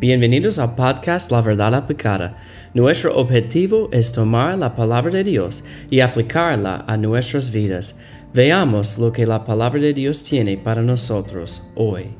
Bienvenidos 0.00 0.60
al 0.60 0.76
podcast 0.76 1.32
La 1.32 1.40
Verdad 1.40 1.74
Aplicada. 1.74 2.36
Nuestro 2.72 3.16
objetivo 3.16 3.88
es 3.90 4.12
tomar 4.12 4.56
la 4.56 4.72
palabra 4.72 5.10
de 5.10 5.24
Dios 5.24 5.64
y 5.90 5.98
aplicarla 5.98 6.84
a 6.86 6.96
nuestras 6.96 7.50
vidas. 7.50 7.98
Veamos 8.32 8.96
lo 8.98 9.10
que 9.12 9.26
la 9.26 9.42
palabra 9.42 9.80
de 9.80 9.92
Dios 9.92 10.22
tiene 10.22 10.56
para 10.56 10.82
nosotros 10.82 11.72
hoy. 11.74 12.14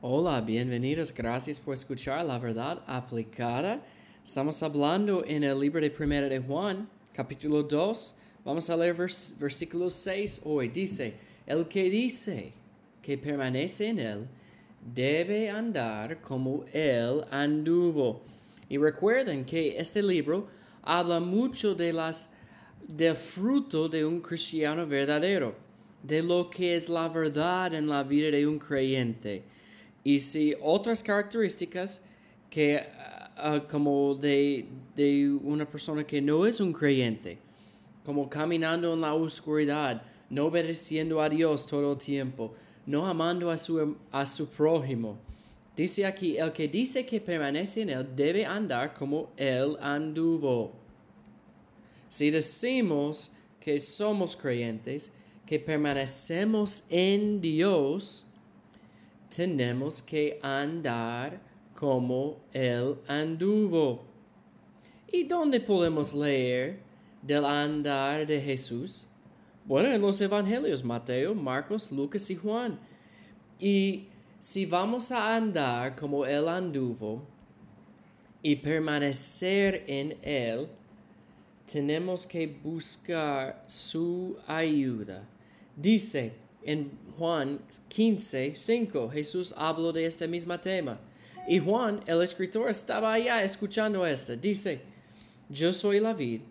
Hola, 0.00 0.40
bienvenidos. 0.40 1.14
Gracias 1.14 1.60
por 1.60 1.74
escuchar 1.74 2.26
La 2.26 2.40
Verdad 2.40 2.82
Aplicada. 2.88 3.80
Estamos 4.24 4.60
hablando 4.64 5.24
en 5.24 5.44
el 5.44 5.60
libro 5.60 5.80
de 5.80 5.92
Primera 5.92 6.28
de 6.28 6.40
Juan, 6.40 6.88
capítulo 7.12 7.62
2 7.62 8.16
Vamos 8.42 8.70
a 8.70 8.76
leer 8.76 8.94
versículo 8.94 9.90
6 9.90 10.42
hoy. 10.44 10.68
Dice, 10.68 11.14
el 11.46 11.68
que 11.68 11.90
dice 11.90 12.52
que 13.02 13.18
permanece 13.18 13.88
en 13.88 13.98
él 13.98 14.26
debe 14.94 15.50
andar 15.50 16.22
como 16.22 16.64
él 16.72 17.22
anduvo. 17.30 18.22
Y 18.70 18.78
recuerden 18.78 19.44
que 19.44 19.76
este 19.78 20.02
libro 20.02 20.48
habla 20.82 21.20
mucho 21.20 21.74
de 21.74 21.92
las 21.92 22.36
del 22.88 23.14
fruto 23.14 23.90
de 23.90 24.06
un 24.06 24.22
cristiano 24.22 24.86
verdadero, 24.86 25.54
de 26.02 26.22
lo 26.22 26.48
que 26.48 26.74
es 26.74 26.88
la 26.88 27.08
verdad 27.08 27.74
en 27.74 27.88
la 27.88 28.02
vida 28.04 28.30
de 28.30 28.46
un 28.46 28.58
creyente. 28.58 29.42
Y 30.02 30.18
si 30.18 30.54
otras 30.62 31.02
características 31.02 32.06
que 32.48 32.80
ah, 33.36 33.66
como 33.70 34.14
de, 34.14 34.66
de 34.96 35.30
una 35.30 35.68
persona 35.68 36.06
que 36.06 36.22
no 36.22 36.46
es 36.46 36.58
un 36.60 36.72
creyente 36.72 37.49
como 38.04 38.28
caminando 38.28 38.94
en 38.94 39.00
la 39.00 39.14
oscuridad, 39.14 40.02
no 40.30 40.46
obedeciendo 40.46 41.20
a 41.20 41.28
Dios 41.28 41.66
todo 41.66 41.92
el 41.92 41.98
tiempo, 41.98 42.52
no 42.86 43.06
amando 43.06 43.50
a 43.50 43.56
su, 43.56 43.96
a 44.10 44.24
su 44.26 44.48
prójimo. 44.48 45.18
Dice 45.76 46.04
aquí, 46.04 46.36
el 46.36 46.52
que 46.52 46.68
dice 46.68 47.06
que 47.06 47.20
permanece 47.20 47.82
en 47.82 47.90
Él 47.90 48.08
debe 48.14 48.44
andar 48.44 48.92
como 48.92 49.30
Él 49.36 49.76
anduvo. 49.80 50.72
Si 52.08 52.30
decimos 52.30 53.32
que 53.60 53.78
somos 53.78 54.36
creyentes, 54.36 55.14
que 55.46 55.58
permanecemos 55.58 56.84
en 56.90 57.40
Dios, 57.40 58.26
tenemos 59.34 60.02
que 60.02 60.38
andar 60.42 61.40
como 61.74 62.40
Él 62.52 62.96
anduvo. 63.06 64.04
¿Y 65.12 65.24
dónde 65.24 65.60
podemos 65.60 66.14
leer 66.14 66.80
del 67.22 67.44
andar 67.44 68.26
de 68.26 68.40
Jesús? 68.40 69.06
Bueno, 69.64 69.88
en 69.88 70.00
los 70.00 70.20
evangelios, 70.20 70.84
Mateo, 70.84 71.34
Marcos, 71.34 71.92
Lucas 71.92 72.30
y 72.30 72.36
Juan. 72.36 72.78
Y 73.58 74.08
si 74.38 74.66
vamos 74.66 75.12
a 75.12 75.36
andar 75.36 75.94
como 75.94 76.24
Él 76.24 76.48
anduvo 76.48 77.22
y 78.42 78.56
permanecer 78.56 79.84
en 79.86 80.16
Él, 80.22 80.66
tenemos 81.70 82.26
que 82.26 82.46
buscar 82.46 83.62
su 83.66 84.36
ayuda. 84.46 85.28
Dice 85.76 86.32
en 86.64 86.90
Juan 87.16 87.60
15, 87.88 88.54
5, 88.54 89.10
Jesús 89.10 89.54
habló 89.56 89.92
de 89.92 90.06
este 90.06 90.26
mismo 90.26 90.58
tema. 90.58 90.98
Y 91.46 91.58
Juan, 91.58 92.00
el 92.06 92.22
escritor, 92.22 92.68
estaba 92.68 93.12
allá 93.12 93.42
escuchando 93.44 94.06
esto. 94.06 94.36
Dice, 94.36 94.80
yo 95.48 95.72
soy 95.72 96.00
la 96.00 96.12
vid 96.12 96.42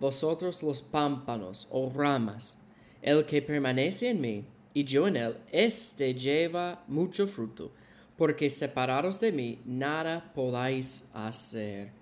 vosotros 0.00 0.62
los 0.62 0.80
pámpanos 0.82 1.68
o 1.70 1.92
ramas. 1.94 2.58
El 3.02 3.24
que 3.24 3.40
permanece 3.42 4.10
en 4.10 4.20
mí 4.20 4.44
y 4.72 4.84
yo 4.84 5.06
en 5.06 5.16
él, 5.16 5.36
éste 5.52 6.14
lleva 6.14 6.82
mucho 6.88 7.26
fruto, 7.26 7.70
porque 8.16 8.48
separados 8.48 9.20
de 9.20 9.32
mí 9.32 9.60
nada 9.64 10.32
podáis 10.34 11.10
hacer. 11.14 11.92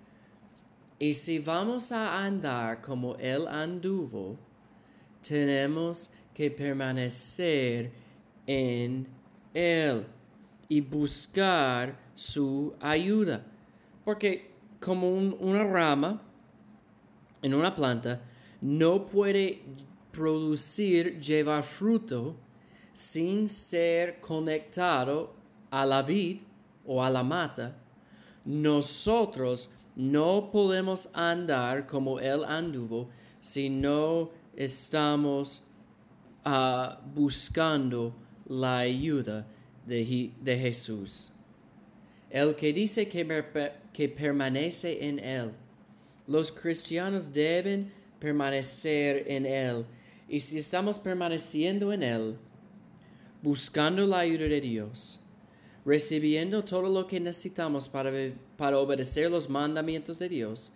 Y 0.97 1.13
si 1.13 1.39
vamos 1.39 1.91
a 1.91 2.23
andar 2.25 2.81
como 2.81 3.15
él 3.15 3.47
anduvo, 3.47 4.37
tenemos 5.21 6.11
que 6.33 6.51
permanecer 6.51 7.91
en 8.45 9.07
él 9.53 10.05
y 10.67 10.81
buscar 10.81 11.97
su 12.13 12.73
ayuda. 12.79 13.45
Porque 14.03 14.51
como 14.79 15.11
una 15.11 15.63
rama 15.63 16.21
en 17.41 17.53
una 17.53 17.75
planta 17.75 18.21
no 18.61 19.05
puede 19.05 19.63
producir, 20.11 21.19
llevar 21.19 21.63
fruto 21.63 22.35
sin 22.93 23.47
ser 23.47 24.19
conectado 24.19 25.33
a 25.71 25.85
la 25.85 26.01
vid 26.01 26.41
o 26.85 27.03
a 27.03 27.09
la 27.09 27.23
mata, 27.23 27.77
nosotros 28.45 29.71
no 29.95 30.49
podemos 30.51 31.09
andar 31.13 31.85
como 31.85 32.19
Él 32.19 32.43
anduvo 32.45 33.07
si 33.39 33.69
no 33.69 34.31
estamos 34.55 35.63
ah, 36.43 36.99
buscando 37.13 38.13
la 38.47 38.79
ayuda 38.79 39.47
de, 39.85 40.31
de, 40.41 40.57
Jesús. 40.57 41.33
El 42.29 42.55
que 42.55 42.73
dice 42.73 43.07
que, 43.07 43.71
que 43.93 44.09
permanece 44.09 45.07
en 45.07 45.19
Él 45.19 45.53
los 46.29 46.51
cristianos 46.51 47.33
deben 47.33 47.91
permanecer 48.19 49.23
en 49.27 49.45
Él. 49.47 49.85
Y 50.27 50.39
si 50.39 50.59
estamos 50.59 50.99
permaneciendo 50.99 51.91
en 51.91 52.03
Él, 52.03 52.37
buscando 53.41 54.05
la 54.05 54.19
ayuda 54.19 54.47
de 54.47 54.61
Dios, 54.61 55.21
recibiendo 55.83 56.63
todo 56.63 56.87
lo 56.87 57.07
que 57.07 57.19
necesitamos 57.19 57.87
para, 57.87 58.11
para 58.57 58.77
obedecer 58.77 59.31
los 59.31 59.49
mandamientos 59.49 60.19
de 60.19 60.29
Dios, 60.29 60.73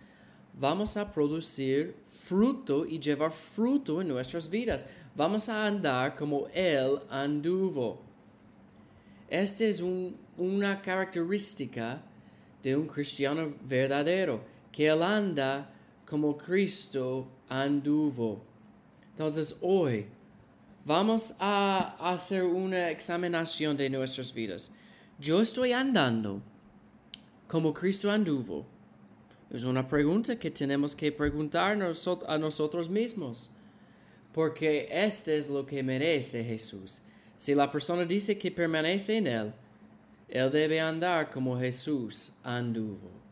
vamos 0.58 0.96
a 0.96 1.12
producir 1.12 1.94
fruto 2.04 2.84
y 2.84 2.98
llevar 2.98 3.30
fruto 3.30 4.00
en 4.00 4.08
nuestras 4.08 4.50
vidas. 4.50 4.86
Vamos 5.14 5.48
a 5.48 5.66
andar 5.66 6.16
como 6.16 6.48
Él 6.52 6.98
anduvo. 7.08 8.02
Esta 9.28 9.64
es 9.64 9.80
una 10.36 10.82
característica 10.82 12.02
de 12.60 12.74
un 12.74 12.88
cristiano 12.88 13.54
verdadero 13.62 14.53
que 14.74 14.88
Él 14.88 15.04
anda 15.04 15.70
como 16.04 16.36
Cristo 16.36 17.28
anduvo. 17.48 18.42
Entonces 19.10 19.58
hoy 19.60 20.06
vamos 20.84 21.36
a 21.38 21.94
hacer 22.00 22.42
una 22.42 22.90
examinación 22.90 23.76
de 23.76 23.88
nuestras 23.88 24.34
vidas. 24.34 24.72
Yo 25.20 25.40
estoy 25.40 25.70
andando 25.70 26.42
como 27.46 27.72
Cristo 27.72 28.10
anduvo. 28.10 28.66
Es 29.48 29.62
una 29.62 29.86
pregunta 29.86 30.36
que 30.40 30.50
tenemos 30.50 30.96
que 30.96 31.12
preguntarnos 31.12 32.08
a 32.26 32.36
nosotros 32.36 32.88
mismos. 32.88 33.52
Porque 34.32 34.88
este 34.90 35.38
es 35.38 35.50
lo 35.50 35.64
que 35.64 35.84
merece 35.84 36.42
Jesús. 36.42 37.02
Si 37.36 37.54
la 37.54 37.70
persona 37.70 38.04
dice 38.04 38.36
que 38.36 38.50
permanece 38.50 39.18
en 39.18 39.28
Él, 39.28 39.54
Él 40.28 40.50
debe 40.50 40.80
andar 40.80 41.30
como 41.30 41.56
Jesús 41.56 42.32
anduvo. 42.42 43.23